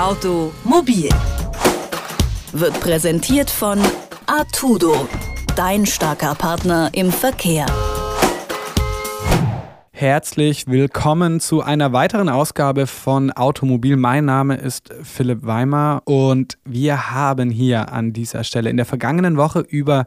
[0.00, 1.10] Automobil
[2.52, 3.78] wird präsentiert von
[4.24, 5.06] Artudo,
[5.56, 7.66] dein starker Partner im Verkehr.
[9.90, 13.98] Herzlich willkommen zu einer weiteren Ausgabe von Automobil.
[13.98, 19.36] Mein Name ist Philipp Weimer und wir haben hier an dieser Stelle in der vergangenen
[19.36, 20.06] Woche über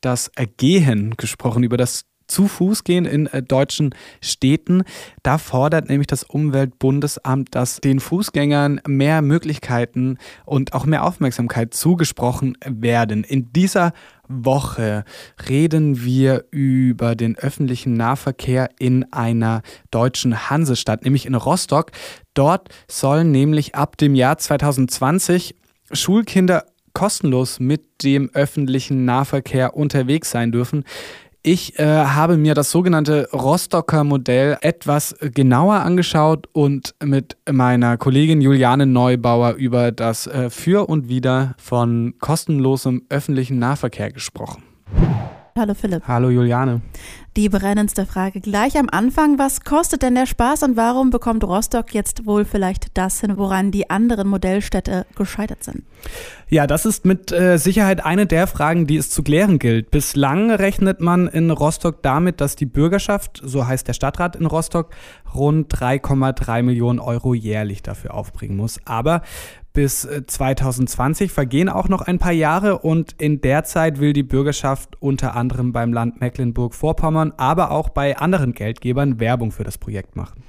[0.00, 4.84] das Gehen gesprochen, über das zu Fuß gehen in äh, deutschen Städten.
[5.22, 12.56] Da fordert nämlich das Umweltbundesamt, dass den Fußgängern mehr Möglichkeiten und auch mehr Aufmerksamkeit zugesprochen
[12.64, 13.24] werden.
[13.24, 13.92] In dieser
[14.28, 15.04] Woche
[15.48, 21.92] reden wir über den öffentlichen Nahverkehr in einer deutschen Hansestadt, nämlich in Rostock.
[22.34, 25.54] Dort sollen nämlich ab dem Jahr 2020
[25.92, 30.84] Schulkinder kostenlos mit dem öffentlichen Nahverkehr unterwegs sein dürfen.
[31.50, 38.42] Ich äh, habe mir das sogenannte Rostocker Modell etwas genauer angeschaut und mit meiner Kollegin
[38.42, 44.62] Juliane Neubauer über das äh, Für und Wider von kostenlosem öffentlichen Nahverkehr gesprochen.
[45.56, 46.02] Hallo Philipp.
[46.06, 46.82] Hallo Juliane.
[47.38, 49.38] Die brennendste Frage gleich am Anfang.
[49.38, 53.70] Was kostet denn der Spaß und warum bekommt Rostock jetzt wohl vielleicht das hin, woran
[53.70, 55.84] die anderen Modellstädte gescheitert sind?
[56.48, 59.92] Ja, das ist mit äh, Sicherheit eine der Fragen, die es zu klären gilt.
[59.92, 64.90] Bislang rechnet man in Rostock damit, dass die Bürgerschaft, so heißt der Stadtrat in Rostock,
[65.32, 68.80] rund 3,3 Millionen Euro jährlich dafür aufbringen muss.
[68.84, 69.22] Aber
[69.78, 74.24] bis 2020 äh, vergehen auch noch ein paar Jahre und in der Zeit will die
[74.24, 80.16] Bürgerschaft unter anderem beim Land Mecklenburg-Vorpommern, aber auch bei anderen Geldgebern Werbung für das Projekt
[80.16, 80.42] machen.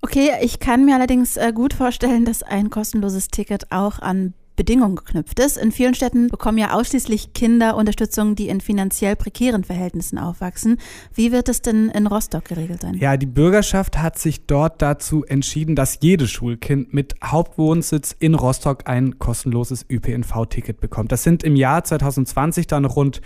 [0.00, 4.96] Okay, ich kann mir allerdings äh, gut vorstellen, dass ein kostenloses Ticket auch an Bedingungen
[4.96, 5.56] geknüpft ist.
[5.56, 10.78] In vielen Städten bekommen ja ausschließlich Kinder Unterstützung, die in finanziell prekären Verhältnissen aufwachsen.
[11.14, 12.94] Wie wird es denn in Rostock geregelt sein?
[12.94, 18.88] Ja, die Bürgerschaft hat sich dort dazu entschieden, dass jedes Schulkind mit Hauptwohnsitz in Rostock
[18.88, 21.12] ein kostenloses ÖPNV-Ticket bekommt.
[21.12, 23.20] Das sind im Jahr 2020 dann rund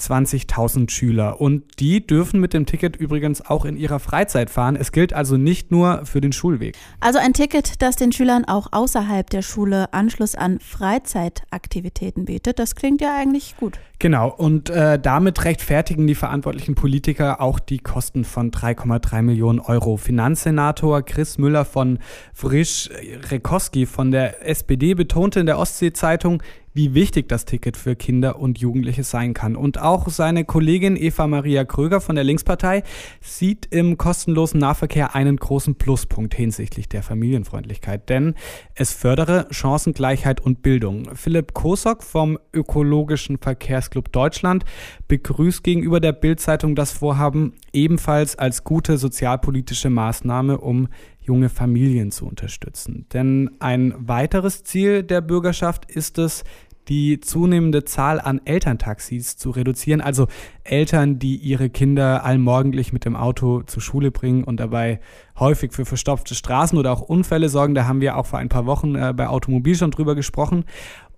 [0.00, 1.40] 20.000 Schüler.
[1.40, 4.76] Und die dürfen mit dem Ticket übrigens auch in ihrer Freizeit fahren.
[4.76, 6.76] Es gilt also nicht nur für den Schulweg.
[7.00, 12.58] Also ein Ticket, das den Schülern auch außerhalb der Schule Anschluss an Freizeitaktivitäten bietet.
[12.58, 13.78] Das klingt ja eigentlich gut.
[14.00, 19.98] Genau, und äh, damit rechtfertigen die verantwortlichen Politiker auch die Kosten von 3,3 Millionen Euro.
[19.98, 21.98] Finanzsenator Chris Müller von
[22.32, 26.42] Frisch-Rekowski von der SPD betonte in der Ostsee-Zeitung,
[26.80, 29.54] wie wichtig das Ticket für Kinder und Jugendliche sein kann.
[29.54, 32.84] Und auch seine Kollegin Eva Maria Kröger von der Linkspartei
[33.20, 38.34] sieht im kostenlosen Nahverkehr einen großen Pluspunkt hinsichtlich der Familienfreundlichkeit, denn
[38.74, 41.14] es fördere Chancengleichheit und Bildung.
[41.14, 44.64] Philipp Kosok vom Ökologischen Verkehrsclub Deutschland
[45.06, 50.88] begrüßt gegenüber der Bildzeitung das Vorhaben ebenfalls als gute sozialpolitische Maßnahme, um
[51.20, 53.06] junge Familien zu unterstützen.
[53.12, 56.42] Denn ein weiteres Ziel der Bürgerschaft ist es,
[56.90, 60.00] die zunehmende Zahl an Elterntaxis zu reduzieren.
[60.00, 60.26] Also
[60.64, 65.00] Eltern, die ihre Kinder allmorgendlich mit dem Auto zur Schule bringen und dabei
[65.38, 67.74] häufig für verstopfte Straßen oder auch Unfälle sorgen.
[67.74, 70.64] Da haben wir auch vor ein paar Wochen äh, bei Automobil schon drüber gesprochen.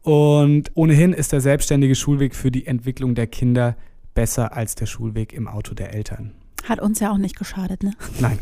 [0.03, 3.77] Und ohnehin ist der selbstständige Schulweg für die Entwicklung der Kinder
[4.15, 6.33] besser als der Schulweg im Auto der Eltern.
[6.65, 7.93] Hat uns ja auch nicht geschadet, ne?
[8.21, 8.39] Nein.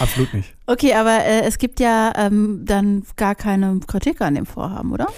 [0.00, 0.54] Absolut nicht.
[0.66, 5.08] Okay, aber äh, es gibt ja ähm, dann gar keine Kritik an dem Vorhaben, oder?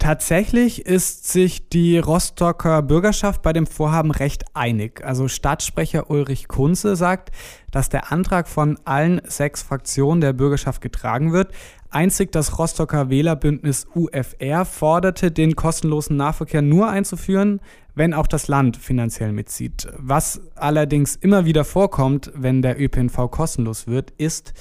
[0.00, 5.04] Tatsächlich ist sich die Rostocker Bürgerschaft bei dem Vorhaben recht einig.
[5.04, 7.30] Also Stadtsprecher Ulrich Kunze sagt,
[7.70, 11.52] dass der Antrag von allen sechs Fraktionen der Bürgerschaft getragen wird.
[11.90, 17.60] Einzig das Rostocker Wählerbündnis UFR forderte, den kostenlosen Nahverkehr nur einzuführen,
[17.94, 19.86] wenn auch das Land finanziell mitzieht.
[19.98, 24.54] Was allerdings immer wieder vorkommt, wenn der ÖPNV kostenlos wird, ist,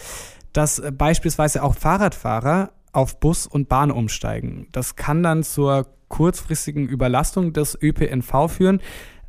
[0.52, 4.68] dass beispielsweise auch Fahrradfahrer auf Bus und Bahn umsteigen.
[4.72, 8.82] Das kann dann zur kurzfristigen Überlastung des ÖPNV führen.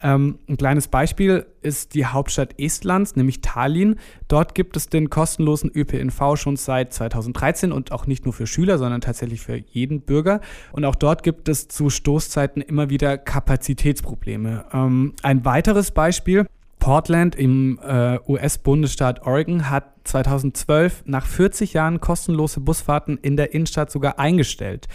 [0.02, 3.96] Ähm, ein kleines Beispiel ist die Hauptstadt Estlands, nämlich Tallinn.
[4.28, 8.78] Dort gibt es den kostenlosen ÖPNV schon seit 2013 und auch nicht nur für Schüler,
[8.78, 10.40] sondern tatsächlich für jeden Bürger.
[10.72, 14.64] Und auch dort gibt es zu Stoßzeiten immer wieder Kapazitätsprobleme.
[14.72, 16.46] Ähm, ein weiteres Beispiel.
[16.80, 23.92] Portland im äh, US-Bundesstaat Oregon hat 2012 nach 40 Jahren kostenlose Busfahrten in der Innenstadt
[23.92, 24.88] sogar eingestellt.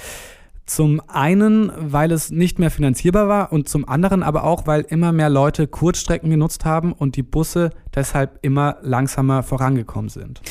[0.65, 5.11] Zum einen, weil es nicht mehr finanzierbar war und zum anderen aber auch, weil immer
[5.11, 10.41] mehr Leute Kurzstrecken genutzt haben und die Busse deshalb immer langsamer vorangekommen sind.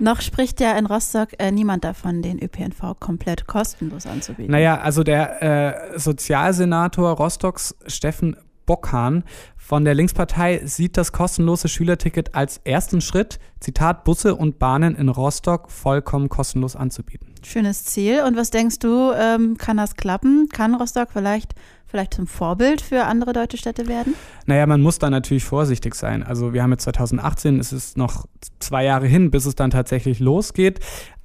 [0.00, 4.50] Noch spricht ja in Rostock äh, niemand davon, den ÖPNV komplett kostenlos anzubieten.
[4.50, 8.36] Naja, also der äh, Sozialsenator Rostocks, Steffen
[8.66, 9.24] Bockhahn
[9.56, 15.08] von der Linkspartei sieht das kostenlose Schülerticket als ersten Schritt, Zitat, Busse und Bahnen in
[15.08, 17.34] Rostock vollkommen kostenlos anzubieten.
[17.42, 18.22] Schönes Ziel.
[18.26, 20.48] Und was denkst du, ähm, kann das klappen?
[20.50, 21.54] Kann Rostock vielleicht
[21.90, 24.14] vielleicht zum Vorbild für andere deutsche Städte werden?
[24.46, 26.22] Naja, man muss da natürlich vorsichtig sein.
[26.22, 28.26] Also wir haben jetzt 2018, es ist noch
[28.60, 30.80] zwei Jahre hin, bis es dann tatsächlich losgeht.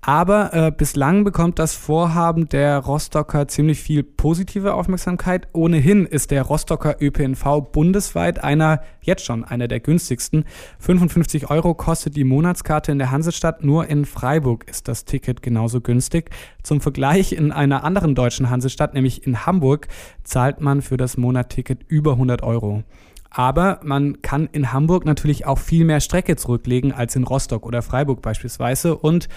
[0.08, 5.48] Aber äh, bislang bekommt das Vorhaben der Rostocker ziemlich viel positive Aufmerksamkeit.
[5.52, 10.46] Ohnehin ist der Rostocker ÖPNV bundesweit einer, jetzt schon einer der günstigsten.
[10.78, 13.64] 55 Euro kostet die Monatskarte in der Hansestadt.
[13.64, 16.30] Nur in Freiburg ist das Ticket genauso günstig.
[16.62, 19.88] Zum Vergleich in einer anderen deutschen Hansestadt, nämlich in Hamburg,
[20.24, 22.84] zahlt man für das Monatticket über 100 Euro.
[23.32, 27.82] Aber man kann in Hamburg natürlich auch viel mehr Strecke zurücklegen als in Rostock oder
[27.82, 28.96] Freiburg beispielsweise.
[28.96, 29.28] Und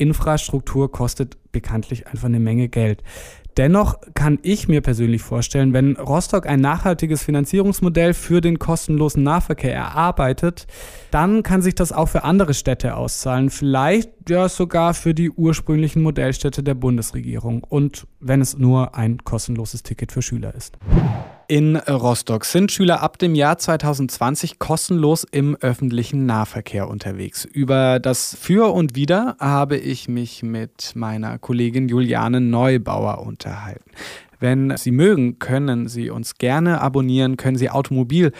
[0.00, 3.02] Infrastruktur kostet bekanntlich einfach eine Menge Geld.
[3.56, 9.74] Dennoch kann ich mir persönlich vorstellen, wenn Rostock ein nachhaltiges Finanzierungsmodell für den kostenlosen Nahverkehr
[9.74, 10.66] erarbeitet,
[11.10, 13.50] dann kann sich das auch für andere Städte auszahlen.
[13.50, 17.64] Vielleicht ja sogar für die ursprünglichen Modellstädte der Bundesregierung.
[17.64, 20.78] Und wenn es nur ein kostenloses Ticket für Schüler ist.
[21.50, 27.44] In Rostock sind Schüler ab dem Jahr 2020 kostenlos im öffentlichen Nahverkehr unterwegs.
[27.44, 33.90] Über das Für und Wider habe ich mich mit meiner Kollegin Juliane Neubauer unterhalten.
[34.38, 38.30] Wenn Sie mögen, können Sie uns gerne abonnieren, können Sie Automobil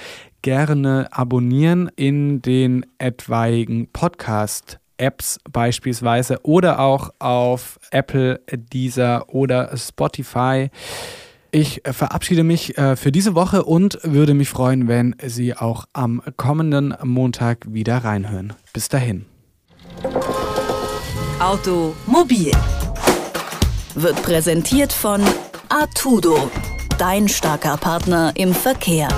[0.42, 10.70] gerne abonnieren in den etwaigen Podcast Apps beispielsweise oder auch auf Apple, Deezer oder Spotify.
[11.52, 15.86] Ich äh, verabschiede mich äh, für diese Woche und würde mich freuen, wenn Sie auch
[15.92, 18.52] am kommenden Montag wieder reinhören.
[18.72, 19.26] Bis dahin.
[21.40, 22.52] Automobil
[23.94, 25.22] wird präsentiert von
[25.68, 26.50] Artudo,
[26.98, 29.08] dein starker Partner im Verkehr.